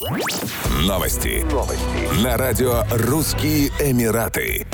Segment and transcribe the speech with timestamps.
[0.00, 1.44] Новости.
[1.52, 2.24] Новости.
[2.24, 4.66] На радио «Русские Эмираты».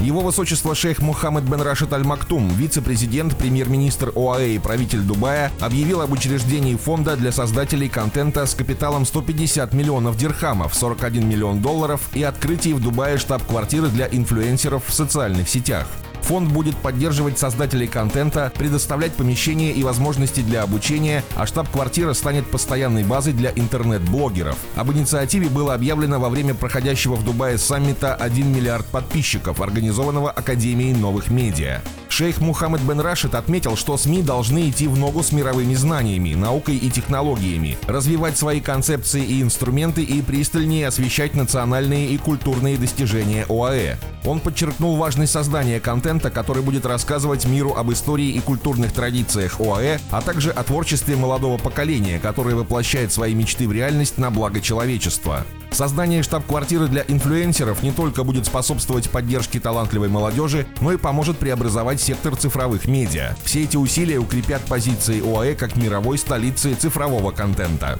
[0.00, 6.02] Его высочество шейх Мухаммед бен Рашид Аль Мактум, вице-президент, премьер-министр ОАЭ и правитель Дубая, объявил
[6.02, 12.22] об учреждении фонда для создателей контента с капиталом 150 миллионов дирхамов, 41 миллион долларов и
[12.22, 15.86] открытии в Дубае штаб-квартиры для инфлюенсеров в социальных сетях.
[16.24, 23.04] Фонд будет поддерживать создателей контента, предоставлять помещения и возможности для обучения, а штаб-квартира станет постоянной
[23.04, 24.56] базой для интернет-блогеров.
[24.74, 30.94] Об инициативе было объявлено во время проходящего в Дубае саммита «1 миллиард подписчиков», организованного Академией
[30.94, 31.82] новых медиа.
[32.08, 36.76] Шейх Мухаммед бен Рашид отметил, что СМИ должны идти в ногу с мировыми знаниями, наукой
[36.76, 43.96] и технологиями, развивать свои концепции и инструменты и пристальнее освещать национальные и культурные достижения ОАЭ.
[44.24, 49.98] Он подчеркнул важность создания контента, который будет рассказывать миру об истории и культурных традициях ОАЭ,
[50.10, 55.44] а также о творчестве молодого поколения, которое воплощает свои мечты в реальность на благо человечества.
[55.70, 62.00] Создание штаб-квартиры для инфлюенсеров не только будет способствовать поддержке талантливой молодежи, но и поможет преобразовать
[62.00, 63.34] сектор цифровых медиа.
[63.44, 67.98] Все эти усилия укрепят позиции ОАЭ как мировой столицы цифрового контента.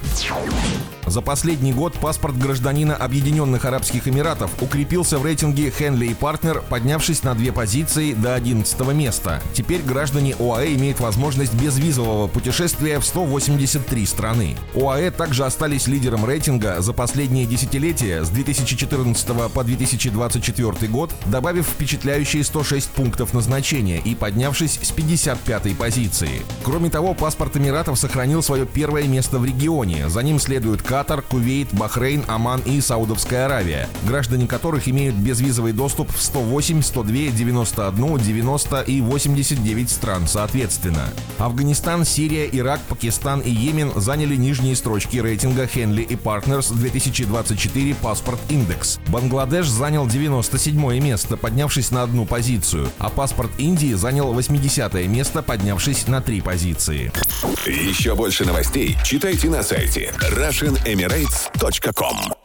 [1.05, 7.35] За последний год паспорт гражданина Объединенных Арабских Эмиратов укрепился в рейтинге Henley Partner, поднявшись на
[7.35, 9.41] две позиции до 11 места.
[9.53, 14.57] Теперь граждане ОАЭ имеют возможность безвизового путешествия в 183 страны.
[14.75, 22.43] ОАЭ также остались лидером рейтинга за последние десятилетия с 2014 по 2024 год, добавив впечатляющие
[22.43, 26.41] 106 пунктов назначения и поднявшись с 55 позиции.
[26.63, 30.09] Кроме того, паспорт Эмиратов сохранил свое первое место в регионе.
[30.09, 36.04] За ним следуют Катар, Кувейт, Бахрейн, Оман и Саудовская Аравия, граждане которых имеют безвизовый доступ
[36.09, 41.09] в 108, 102, 91, 90 и 89 стран соответственно.
[41.37, 48.39] Афганистан, Сирия, Ирак, Пакистан и Йемен заняли нижние строчки рейтинга Henley и Partners 2024 Паспорт
[48.49, 48.99] Индекс.
[49.07, 56.07] Бангладеш занял 97 место, поднявшись на одну позицию, а паспорт Индии занял 80 место, поднявшись
[56.07, 57.11] на три позиции.
[57.65, 62.44] Еще больше новостей читайте на сайте RussianEmirates.com